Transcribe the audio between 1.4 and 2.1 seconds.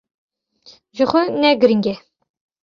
ne girîng e.